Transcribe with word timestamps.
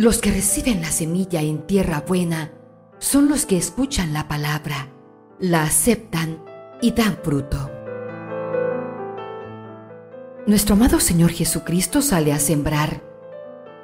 Los 0.00 0.16
que 0.22 0.30
reciben 0.30 0.80
la 0.80 0.90
semilla 0.90 1.42
en 1.42 1.66
tierra 1.66 2.04
buena 2.08 2.52
son 3.00 3.28
los 3.28 3.44
que 3.44 3.58
escuchan 3.58 4.14
la 4.14 4.28
palabra, 4.28 4.88
la 5.38 5.64
aceptan 5.64 6.42
y 6.80 6.92
dan 6.92 7.18
fruto. 7.22 7.70
Nuestro 10.46 10.74
amado 10.74 11.00
Señor 11.00 11.32
Jesucristo 11.32 12.00
sale 12.00 12.32
a 12.32 12.38
sembrar, 12.38 13.02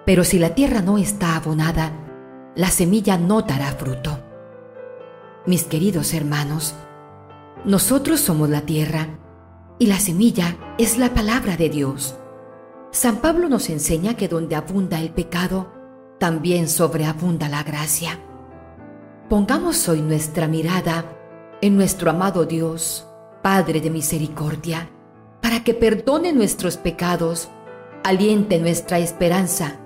pero 0.07 0.25
si 0.25 0.39
la 0.39 0.55
tierra 0.55 0.81
no 0.81 0.97
está 0.97 1.37
abonada, 1.37 1.93
la 2.55 2.71
semilla 2.71 3.19
no 3.19 3.43
dará 3.43 3.73
fruto. 3.73 4.19
Mis 5.45 5.65
queridos 5.65 6.15
hermanos, 6.15 6.75
nosotros 7.67 8.21
somos 8.21 8.49
la 8.49 8.63
tierra 8.63 9.19
y 9.79 9.85
la 9.85 10.01
semilla 10.01 10.57
es 10.79 10.97
la 10.97 11.13
palabra 11.13 11.59
de 11.59 11.69
Dios. 11.69 12.17
San 12.91 13.17
Pablo 13.17 13.51
nos 13.51 13.69
enseña 13.69 14.17
que 14.17 14.29
donde 14.29 14.57
abunda 14.57 14.99
el 14.99 15.11
pecado, 15.11 15.76
también 16.27 16.67
sobreabunda 16.67 17.49
la 17.49 17.63
gracia. 17.63 18.19
Pongamos 19.29 19.89
hoy 19.89 20.01
nuestra 20.03 20.49
mirada 20.49 21.05
en 21.61 21.77
nuestro 21.77 22.11
amado 22.11 22.45
Dios, 22.47 23.07
Padre 23.45 23.81
de 23.81 23.91
misericordia, 23.91 24.91
para 25.41 25.63
que 25.63 25.73
perdone 25.73 26.33
nuestros 26.33 26.79
pecados, 26.79 27.49
aliente 28.03 28.59
nuestra 28.59 28.99
esperanza 28.99 29.79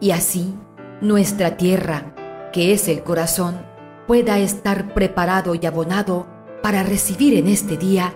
y 0.00 0.10
así 0.10 0.56
nuestra 1.00 1.56
tierra, 1.56 2.12
que 2.52 2.72
es 2.72 2.88
el 2.88 3.04
corazón, 3.04 3.64
pueda 4.08 4.40
estar 4.40 4.94
preparado 4.94 5.54
y 5.54 5.64
abonado 5.64 6.26
para 6.60 6.82
recibir 6.82 7.34
en 7.34 7.46
este 7.46 7.76
día 7.76 8.12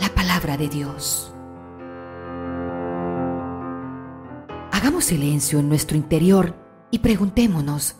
la 0.00 0.10
palabra 0.10 0.56
de 0.56 0.68
Dios. 0.68 1.34
Hagamos 4.70 5.06
silencio 5.06 5.58
en 5.58 5.68
nuestro 5.68 5.96
interior 5.96 6.65
y 6.96 6.98
preguntémonos, 6.98 7.96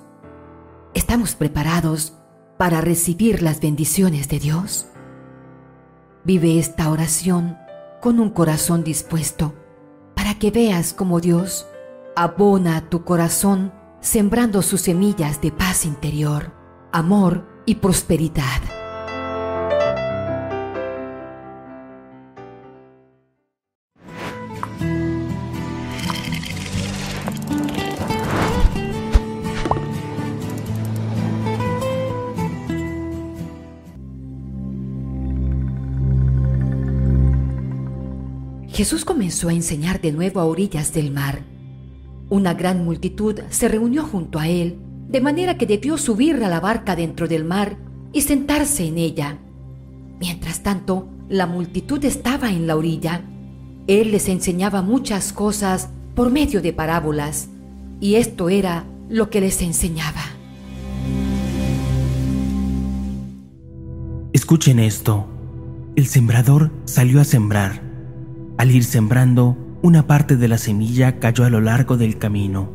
¿estamos 0.95 1.35
preparados 1.35 2.15
para 2.57 2.81
recibir 2.81 3.43
las 3.43 3.61
bendiciones 3.61 4.31
de 4.31 4.39
Dios? 4.39 4.87
Vive 6.25 6.59
esta 6.59 6.91
oración 6.91 7.59
con 8.01 8.19
un 8.21 8.31
corazón 8.31 8.85
dispuesto 8.85 9.55
para 10.15 10.39
que 10.39 10.51
veas 10.51 10.95
cómo 10.95 11.21
Dios 11.21 11.67
abona 12.17 12.89
tu 12.89 13.05
corazón 13.05 13.71
sembrando 14.01 14.63
sus 14.63 14.81
semillas 14.81 15.43
de 15.43 15.53
paz 15.53 15.85
interior, 15.85 16.55
amor 16.91 17.47
y 17.67 17.75
prosperidad. 17.75 18.76
Jesús 38.77 39.07
comenzó 39.07 39.49
a 39.49 39.55
enseñar 39.55 40.03
de 40.03 40.13
nuevo 40.13 40.39
a 40.39 40.45
orillas 40.45 40.93
del 40.93 41.11
mar. 41.11 41.41
Una 42.29 42.53
gran 42.53 42.85
multitud 42.85 43.41
se 43.49 43.69
reunió 43.69 44.03
junto 44.03 44.39
a 44.39 44.49
él, 44.49 44.77
de 45.09 45.23
manera 45.23 45.57
que 45.57 45.65
debió 45.65 45.97
subir 45.97 46.45
a 46.45 46.51
la 46.51 46.61
barca 46.61 46.95
dentro 46.95 47.27
del 47.27 47.43
mar 47.43 47.79
y 48.13 48.21
sentarse 48.21 48.87
en 48.87 48.99
ella. 48.99 49.39
Mientras 50.21 50.63
tanto, 50.63 51.09
la 51.31 51.47
multitud 51.47 52.05
estaba 52.05 52.51
en 52.51 52.67
la 52.67 52.77
orilla. 52.77 53.23
Él 53.87 54.11
les 54.13 54.29
enseñaba 54.29 54.83
muchas 54.83 55.33
cosas 55.33 55.89
por 56.15 56.31
medio 56.31 56.61
de 56.61 56.75
parábolas, 56.75 57.49
y 57.99 58.17
esto 58.17 58.51
era 58.51 58.85
lo 59.09 59.31
que 59.31 59.41
les 59.41 59.63
enseñaba. 59.63 60.21
Escuchen 64.35 64.81
esto. 64.81 65.27
El 65.97 66.07
sembrador 66.09 66.71
salió 66.85 67.23
a 67.23 67.25
sembrar. 67.25 67.86
Al 68.59 68.71
ir 68.71 68.85
sembrando, 68.85 69.55
una 69.83 70.07
parte 70.07 70.37
de 70.37 70.49
la 70.49 70.57
semilla 70.57 71.19
cayó 71.19 71.45
a 71.45 71.51
lo 71.51 71.61
largo 71.61 71.99
del 71.99 72.17
camino. 72.17 72.71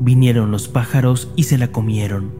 Vinieron 0.00 0.50
los 0.50 0.68
pájaros 0.68 1.32
y 1.34 1.44
se 1.44 1.56
la 1.56 1.68
comieron. 1.68 2.30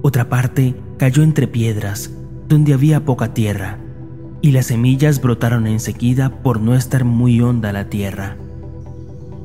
Otra 0.00 0.28
parte 0.28 0.76
cayó 0.98 1.24
entre 1.24 1.48
piedras, 1.48 2.12
donde 2.48 2.74
había 2.74 3.04
poca 3.04 3.34
tierra, 3.34 3.78
y 4.40 4.52
las 4.52 4.66
semillas 4.66 5.20
brotaron 5.20 5.66
enseguida 5.66 6.42
por 6.42 6.60
no 6.60 6.76
estar 6.76 7.04
muy 7.04 7.40
honda 7.40 7.72
la 7.72 7.88
tierra. 7.88 8.36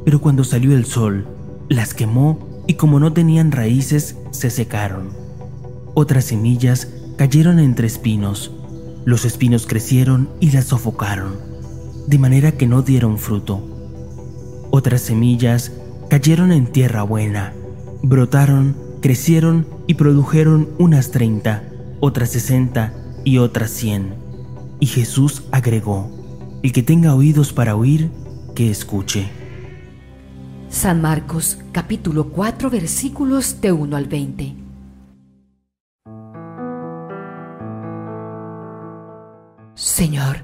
Pero 0.05 0.21
cuando 0.21 0.43
salió 0.43 0.75
el 0.75 0.85
sol, 0.85 1.25
las 1.67 1.95
quemó 1.95 2.63
y 2.67 2.75
como 2.75 2.99
no 2.99 3.11
tenían 3.11 3.51
raíces, 3.51 4.17
se 4.29 4.51
secaron. 4.51 5.09
Otras 5.95 6.25
semillas 6.25 6.93
cayeron 7.17 7.57
entre 7.57 7.87
espinos. 7.87 8.51
Los 9.03 9.25
espinos 9.25 9.65
crecieron 9.65 10.29
y 10.39 10.51
las 10.51 10.65
sofocaron 10.65 11.54
de 12.07 12.19
manera 12.19 12.51
que 12.51 12.67
no 12.67 12.81
dieron 12.81 13.17
fruto. 13.17 13.61
Otras 14.71 15.01
semillas 15.01 15.71
cayeron 16.09 16.51
en 16.51 16.67
tierra 16.67 17.03
buena, 17.03 17.53
brotaron, 18.03 18.75
crecieron 19.01 19.67
y 19.87 19.95
produjeron 19.95 20.69
unas 20.77 21.11
treinta, 21.11 21.63
otras 21.99 22.29
sesenta 22.29 22.93
y 23.23 23.37
otras 23.37 23.71
cien. 23.71 24.15
Y 24.79 24.87
Jesús 24.87 25.43
agregó, 25.51 26.11
el 26.63 26.71
que 26.71 26.83
tenga 26.83 27.15
oídos 27.15 27.53
para 27.53 27.75
oír, 27.75 28.09
que 28.55 28.69
escuche. 28.69 29.29
San 30.69 31.01
Marcos 31.01 31.59
capítulo 31.71 32.29
4 32.29 32.69
versículos 32.69 33.61
de 33.61 33.71
1 33.71 33.95
al 33.95 34.05
20. 34.05 34.55
Señor, 39.75 40.37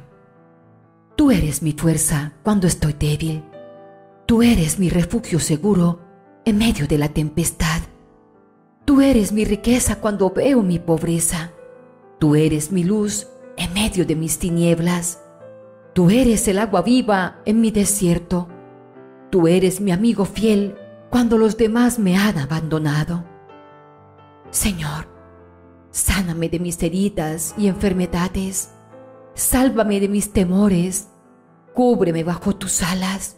Tú 1.16 1.32
eres 1.32 1.62
mi 1.62 1.74
fuerza 1.74 2.34
cuando 2.44 2.68
estoy 2.68 2.94
débil. 2.94 3.44
Tú 4.26 4.42
eres 4.42 4.80
mi 4.80 4.90
refugio 4.90 5.40
seguro 5.40 6.00
en 6.46 6.58
medio 6.58 6.88
de 6.88 6.98
la 6.98 7.10
tempestad. 7.10 7.82
Tú 8.86 9.02
eres 9.02 9.32
mi 9.32 9.46
riqueza 9.46 10.00
cuando 10.00 10.32
veo 10.32 10.64
mi 10.64 10.80
pobreza. 10.80 11.52
Tú 12.20 12.36
eres 12.36 12.72
mi 12.72 12.84
luz 12.84 13.28
en 13.58 13.74
medio 13.74 14.06
de 14.06 14.16
mis 14.16 14.40
tinieblas. 14.40 15.22
Tú 15.94 16.10
eres 16.10 16.48
el 16.48 16.60
agua 16.60 16.82
viva 16.82 17.42
en 17.46 17.62
mi 17.62 17.72
desierto. 17.72 18.48
Tú 19.30 19.48
eres 19.48 19.82
mi 19.82 19.92
amigo 19.92 20.26
fiel 20.26 20.76
cuando 21.10 21.38
los 21.38 21.58
demás 21.58 22.00
me 22.00 22.18
han 22.18 22.38
abandonado. 22.38 23.26
Señor, 24.50 25.08
sáname 25.92 26.50
de 26.50 26.60
mis 26.60 26.82
heridas 26.82 27.54
y 27.58 27.68
enfermedades. 27.68 28.74
Sálvame 29.34 30.00
de 30.00 30.10
mis 30.10 30.34
temores 30.34 31.12
cúbreme 31.74 32.24
bajo 32.24 32.56
tus 32.56 32.84
alas. 32.84 33.38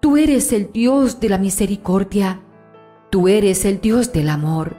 Tú 0.00 0.16
eres 0.16 0.52
el 0.52 0.72
Dios 0.72 1.20
de 1.20 1.28
la 1.28 1.38
misericordia, 1.38 2.40
tú 3.10 3.28
eres 3.28 3.64
el 3.64 3.80
Dios 3.80 4.12
del 4.12 4.28
amor. 4.28 4.76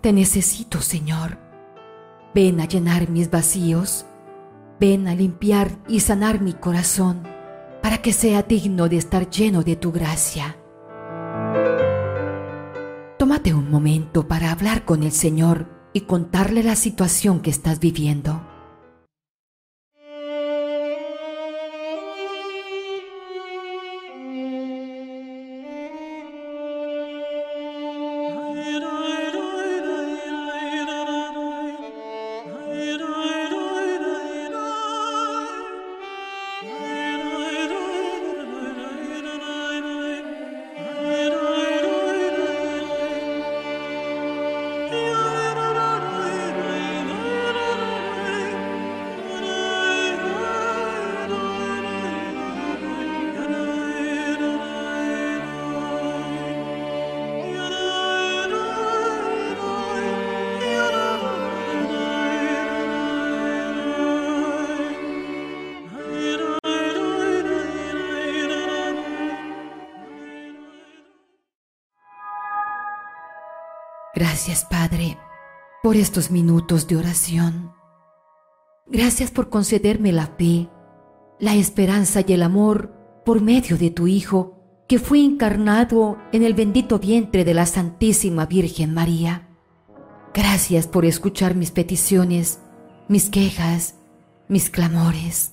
Te 0.00 0.12
necesito, 0.12 0.80
Señor. 0.80 1.38
Ven 2.34 2.60
a 2.60 2.66
llenar 2.66 3.08
mis 3.08 3.30
vacíos, 3.30 4.06
ven 4.78 5.08
a 5.08 5.14
limpiar 5.14 5.70
y 5.88 6.00
sanar 6.00 6.40
mi 6.40 6.52
corazón 6.52 7.26
para 7.82 7.98
que 7.98 8.12
sea 8.12 8.42
digno 8.42 8.88
de 8.88 8.96
estar 8.96 9.28
lleno 9.28 9.62
de 9.62 9.76
tu 9.76 9.90
gracia. 9.90 10.56
Tómate 13.18 13.54
un 13.54 13.70
momento 13.70 14.28
para 14.28 14.52
hablar 14.52 14.84
con 14.84 15.02
el 15.02 15.10
Señor 15.10 15.77
y 15.92 16.02
contarle 16.02 16.62
la 16.62 16.76
situación 16.76 17.40
que 17.40 17.50
estás 17.50 17.80
viviendo. 17.80 18.40
Gracias, 74.18 74.64
Padre, 74.64 75.16
por 75.80 75.94
estos 75.94 76.32
minutos 76.32 76.88
de 76.88 76.96
oración. 76.96 77.72
Gracias 78.88 79.30
por 79.30 79.48
concederme 79.48 80.10
la 80.10 80.26
fe, 80.26 80.68
la 81.38 81.54
esperanza 81.54 82.24
y 82.26 82.32
el 82.32 82.42
amor 82.42 82.92
por 83.24 83.40
medio 83.40 83.78
de 83.78 83.90
tu 83.92 84.08
Hijo, 84.08 84.58
que 84.88 84.98
fue 84.98 85.20
encarnado 85.20 86.18
en 86.32 86.42
el 86.42 86.54
bendito 86.54 86.98
vientre 86.98 87.44
de 87.44 87.54
la 87.54 87.64
Santísima 87.64 88.46
Virgen 88.46 88.92
María. 88.92 89.50
Gracias 90.34 90.88
por 90.88 91.04
escuchar 91.04 91.54
mis 91.54 91.70
peticiones, 91.70 92.58
mis 93.06 93.30
quejas, 93.30 93.94
mis 94.48 94.68
clamores. 94.68 95.52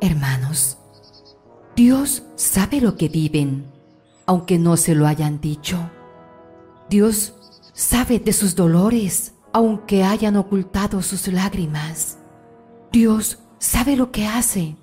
Hermanos, 0.00 0.35
Dios 1.76 2.22
sabe 2.36 2.80
lo 2.80 2.96
que 2.96 3.10
viven, 3.10 3.66
aunque 4.24 4.58
no 4.58 4.78
se 4.78 4.94
lo 4.94 5.06
hayan 5.06 5.42
dicho. 5.42 5.90
Dios 6.88 7.34
sabe 7.74 8.18
de 8.18 8.32
sus 8.32 8.56
dolores, 8.56 9.34
aunque 9.52 10.02
hayan 10.02 10.36
ocultado 10.36 11.02
sus 11.02 11.28
lágrimas. 11.28 12.16
Dios 12.92 13.40
sabe 13.58 13.94
lo 13.94 14.10
que 14.10 14.26
hace, 14.26 14.76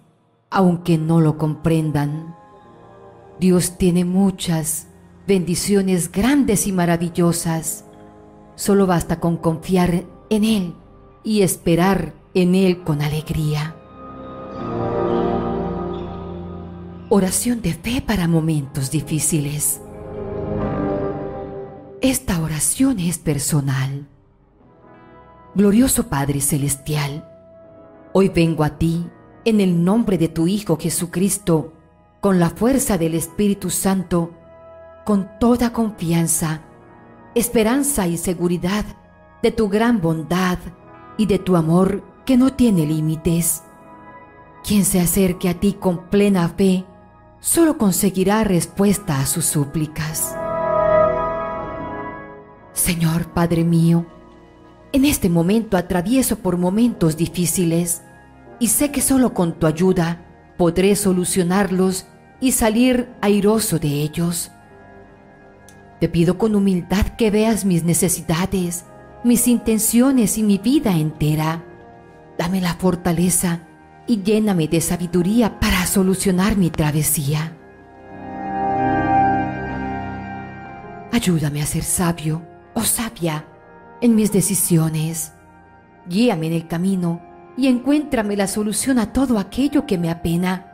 aunque 0.52 1.00
no 1.00 1.20
lo 1.20 1.40
comprendan. 1.40 2.36
Dios 3.40 3.80
tiene 3.80 4.06
muchas 4.06 4.86
bendiciones 5.26 6.12
grandes 6.12 6.68
y 6.68 6.72
maravillosas. 6.72 7.86
Solo 8.54 8.86
basta 8.86 9.20
con 9.20 9.38
confiar 9.38 10.06
en 10.30 10.44
Él 10.44 10.76
y 11.24 11.42
esperar 11.42 12.14
en 12.36 12.54
Él 12.54 12.84
con 12.84 13.02
alegría. 13.02 13.78
Oración 17.16 17.62
de 17.62 17.76
fe 17.76 18.02
para 18.02 18.28
momentos 18.28 18.90
difíciles. 18.90 19.80
Esta 22.02 22.42
oración 22.42 22.98
es 22.98 23.20
personal. 23.20 24.08
Glorioso 25.54 26.08
Padre 26.10 26.42
Celestial, 26.42 27.30
hoy 28.14 28.30
vengo 28.30 28.64
a 28.64 28.80
ti 28.80 29.08
en 29.46 29.62
el 29.62 29.84
nombre 29.84 30.18
de 30.18 30.28
tu 30.28 30.48
Hijo 30.48 30.76
Jesucristo, 30.76 31.74
con 32.20 32.40
la 32.40 32.50
fuerza 32.50 32.98
del 32.98 33.14
Espíritu 33.14 33.70
Santo, 33.70 34.32
con 35.06 35.30
toda 35.40 35.72
confianza, 35.72 36.64
esperanza 37.36 38.08
y 38.08 38.18
seguridad 38.18 38.86
de 39.44 39.52
tu 39.52 39.70
gran 39.70 40.02
bondad 40.02 40.58
y 41.20 41.28
de 41.28 41.38
tu 41.38 41.58
amor 41.58 42.04
que 42.26 42.38
no 42.38 42.54
tiene 42.54 42.88
límites. 42.88 43.62
Quien 44.64 44.84
se 44.84 45.00
acerque 45.00 45.48
a 45.48 45.60
ti 45.60 45.74
con 45.74 46.10
plena 46.10 46.50
fe, 46.50 46.88
solo 47.44 47.78
conseguirá 47.78 48.46
respuesta 48.46 49.20
a 49.20 49.26
sus 49.26 49.44
súplicas. 49.44 50.34
Señor 52.72 53.34
Padre 53.34 53.66
mío, 53.66 54.06
en 54.94 55.04
este 55.04 55.28
momento 55.30 55.76
atravieso 55.76 56.38
por 56.38 56.58
momentos 56.58 57.18
difíciles 57.18 58.02
y 58.60 58.68
sé 58.68 58.92
que 58.92 59.02
solo 59.02 59.34
con 59.34 59.60
tu 59.60 59.68
ayuda 59.68 60.26
podré 60.58 60.96
solucionarlos 60.96 62.06
y 62.40 62.54
salir 62.54 63.10
airoso 63.20 63.78
de 63.78 63.90
ellos. 63.90 64.50
Te 66.00 66.08
pido 66.08 66.38
con 66.38 66.56
humildad 66.56 67.08
que 67.18 67.30
veas 67.30 67.66
mis 67.66 67.84
necesidades, 67.84 68.86
mis 69.26 69.50
intenciones 69.50 70.38
y 70.38 70.44
mi 70.44 70.60
vida 70.60 70.96
entera. 70.96 71.62
Dame 72.38 72.62
la 72.62 72.76
fortaleza 72.76 73.68
y 74.08 74.24
lléname 74.24 74.70
de 74.70 74.80
sabiduría 74.80 75.60
para 75.60 75.73
solucionar 75.86 76.58
mi 76.58 76.70
travesía. 76.70 77.58
Ayúdame 81.12 81.62
a 81.62 81.66
ser 81.66 81.84
sabio 81.84 82.42
o 82.74 82.82
sabia 82.82 83.46
en 84.02 84.16
mis 84.16 84.32
decisiones. 84.32 85.34
Guíame 86.08 86.48
en 86.48 86.54
el 86.54 86.68
camino 86.68 87.22
y 87.56 87.68
encuéntrame 87.68 88.36
la 88.36 88.48
solución 88.48 89.00
a 89.00 89.14
todo 89.14 89.40
aquello 89.40 89.86
que 89.86 89.98
me 89.98 90.10
apena. 90.10 90.70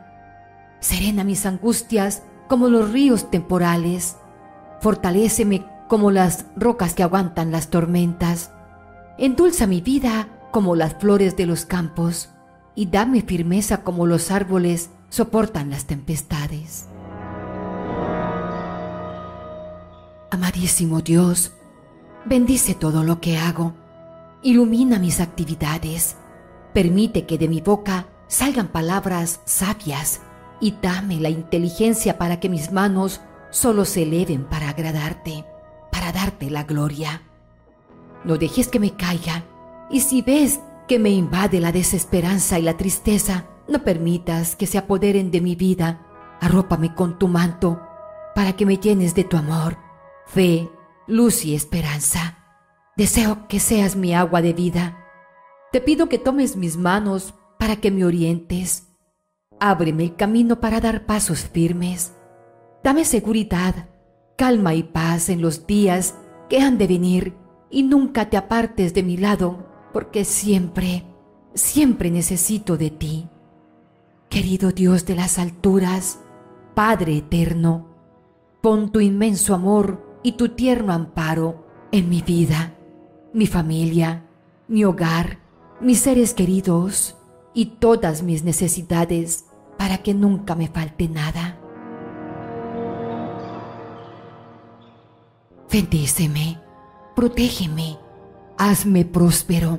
Serena 0.80 1.24
mis 1.24 1.46
angustias 1.46 2.22
como 2.48 2.68
los 2.68 2.90
ríos 2.90 3.30
temporales. 3.30 4.16
Fortaléceme 4.80 5.66
como 5.88 6.10
las 6.10 6.46
rocas 6.56 6.94
que 6.94 7.02
aguantan 7.02 7.52
las 7.52 7.68
tormentas. 7.68 8.52
Endulza 9.18 9.66
mi 9.66 9.80
vida 9.80 10.28
como 10.50 10.74
las 10.74 10.94
flores 10.94 11.36
de 11.36 11.46
los 11.46 11.66
campos 11.66 12.30
y 12.74 12.86
dame 12.86 13.22
firmeza 13.22 13.82
como 13.82 14.06
los 14.06 14.30
árboles 14.30 14.90
soportan 15.10 15.70
las 15.70 15.84
tempestades. 15.84 16.86
Amadísimo 20.30 21.00
Dios, 21.02 21.52
bendice 22.24 22.74
todo 22.74 23.02
lo 23.02 23.20
que 23.20 23.36
hago, 23.36 23.74
ilumina 24.42 24.98
mis 24.98 25.20
actividades, 25.20 26.16
permite 26.72 27.26
que 27.26 27.36
de 27.36 27.48
mi 27.48 27.60
boca 27.60 28.06
salgan 28.28 28.68
palabras 28.68 29.40
sabias 29.44 30.20
y 30.60 30.76
dame 30.80 31.20
la 31.20 31.28
inteligencia 31.28 32.16
para 32.16 32.38
que 32.38 32.48
mis 32.48 32.70
manos 32.70 33.20
solo 33.50 33.84
se 33.84 34.04
eleven 34.04 34.44
para 34.44 34.70
agradarte, 34.70 35.44
para 35.90 36.12
darte 36.12 36.48
la 36.48 36.62
gloria. 36.62 37.22
No 38.24 38.36
dejes 38.36 38.68
que 38.68 38.78
me 38.78 38.94
caiga 38.94 39.44
y 39.90 40.00
si 40.00 40.22
ves 40.22 40.60
que 40.86 41.00
me 41.00 41.10
invade 41.10 41.58
la 41.58 41.72
desesperanza 41.72 42.58
y 42.58 42.62
la 42.62 42.76
tristeza, 42.76 43.46
no 43.70 43.84
permitas 43.84 44.56
que 44.56 44.66
se 44.66 44.76
apoderen 44.76 45.30
de 45.30 45.40
mi 45.40 45.54
vida. 45.54 46.06
Arrópame 46.40 46.94
con 46.94 47.18
tu 47.18 47.28
manto 47.28 47.80
para 48.34 48.54
que 48.54 48.66
me 48.66 48.76
llenes 48.76 49.14
de 49.14 49.24
tu 49.24 49.36
amor, 49.36 49.78
fe, 50.26 50.68
luz 51.06 51.44
y 51.44 51.54
esperanza. 51.54 52.38
Deseo 52.96 53.46
que 53.48 53.60
seas 53.60 53.96
mi 53.96 54.14
agua 54.14 54.42
de 54.42 54.52
vida. 54.52 54.98
Te 55.72 55.80
pido 55.80 56.08
que 56.08 56.18
tomes 56.18 56.56
mis 56.56 56.76
manos 56.76 57.34
para 57.58 57.76
que 57.76 57.90
me 57.90 58.04
orientes. 58.04 58.88
Ábreme 59.60 60.04
el 60.04 60.16
camino 60.16 60.60
para 60.60 60.80
dar 60.80 61.06
pasos 61.06 61.40
firmes. 61.40 62.14
Dame 62.82 63.04
seguridad, 63.04 63.88
calma 64.36 64.74
y 64.74 64.82
paz 64.82 65.28
en 65.28 65.42
los 65.42 65.66
días 65.66 66.16
que 66.48 66.60
han 66.60 66.78
de 66.78 66.86
venir 66.86 67.36
y 67.70 67.82
nunca 67.82 68.30
te 68.30 68.36
apartes 68.36 68.94
de 68.94 69.02
mi 69.02 69.16
lado 69.16 69.68
porque 69.92 70.24
siempre, 70.24 71.04
siempre 71.54 72.10
necesito 72.10 72.76
de 72.76 72.90
ti. 72.90 73.28
Querido 74.30 74.72
Dios 74.72 75.04
de 75.04 75.16
las 75.16 75.38
alturas, 75.38 76.20
Padre 76.74 77.18
eterno, 77.18 77.88
pon 78.62 78.90
tu 78.90 79.00
inmenso 79.00 79.54
amor 79.54 80.20
y 80.22 80.32
tu 80.32 80.50
tierno 80.50 80.94
amparo 80.94 81.66
en 81.92 82.08
mi 82.08 82.22
vida, 82.22 82.74
mi 83.34 83.46
familia, 83.46 84.24
mi 84.68 84.84
hogar, 84.84 85.40
mis 85.80 86.00
seres 86.00 86.32
queridos 86.32 87.18
y 87.52 87.66
todas 87.66 88.22
mis 88.22 88.42
necesidades 88.42 89.44
para 89.76 89.98
que 89.98 90.14
nunca 90.14 90.54
me 90.54 90.68
falte 90.68 91.08
nada. 91.08 91.58
Bendíceme, 95.70 96.58
protégeme 97.14 97.98
hazme 98.60 99.06
próspero, 99.06 99.78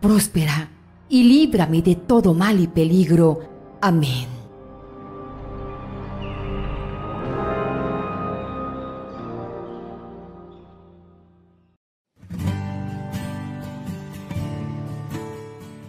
próspera, 0.00 0.70
y 1.08 1.24
líbrame 1.24 1.82
de 1.82 1.96
todo 1.96 2.32
mal 2.32 2.60
y 2.60 2.68
peligro. 2.68 3.40
Amén. 3.82 4.26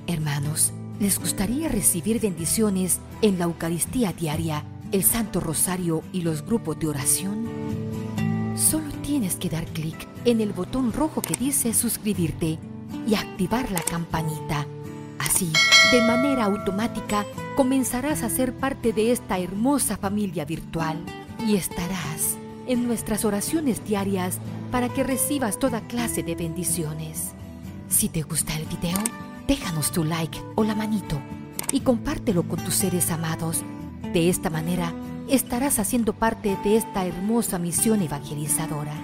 Hermanos, 0.08 0.72
¿les 1.02 1.20
gustaría 1.20 1.68
recibir 1.68 2.22
bendiciones 2.22 3.00
en 3.22 3.38
la 3.38 3.46
Eucaristía 3.46 4.14
diaria, 4.14 4.64
el 4.94 5.04
Santo 5.04 5.42
Rosario 5.42 6.02
y 6.14 6.22
los 6.22 6.46
grupos 6.46 6.80
de 6.80 6.88
oración? 6.88 7.46
Solo 8.56 8.90
tienes 9.02 9.36
que 9.36 9.50
dar 9.50 9.66
clic 9.66 10.08
en 10.24 10.40
el 10.40 10.54
botón 10.54 10.94
rojo 10.94 11.22
que 11.22 11.36
dice 11.36 11.74
suscribirte 11.74 12.58
y 13.06 13.16
activar 13.16 13.70
la 13.72 13.82
campanita. 13.82 14.66
Así, 15.20 15.52
de 15.92 16.02
manera 16.02 16.46
automática, 16.46 17.26
comenzarás 17.62 18.24
a 18.24 18.30
ser 18.32 18.56
parte 18.56 18.92
de 18.92 19.12
esta 19.12 19.38
hermosa 19.38 19.96
familia 19.96 20.46
virtual 20.46 20.98
y 21.38 21.58
estarás 21.58 22.36
en 22.66 22.88
nuestras 22.88 23.24
oraciones 23.24 23.86
diarias 23.86 24.40
para 24.72 24.90
que 24.90 25.04
recibas 25.04 25.60
toda 25.60 25.82
clase 25.82 26.24
de 26.24 26.34
bendiciones. 26.34 27.34
Si 27.88 28.10
te 28.10 28.24
gusta 28.24 28.56
el 28.56 28.66
video, 28.66 28.98
déjanos 29.48 29.92
tu 29.92 30.04
like 30.04 30.40
o 30.56 30.64
la 30.64 30.74
manito 30.74 31.22
y 31.72 31.82
compártelo 31.82 32.42
con 32.42 32.66
tus 32.66 32.74
seres 32.74 33.12
amados. 33.12 33.62
De 34.12 34.28
esta 34.28 34.50
manera, 34.50 34.92
estarás 35.30 35.78
haciendo 35.78 36.14
parte 36.14 36.58
de 36.64 36.78
esta 36.78 37.06
hermosa 37.06 37.60
misión 37.60 38.02
evangelizadora. 38.02 38.96